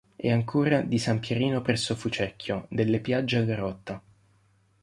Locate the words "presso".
1.61-1.93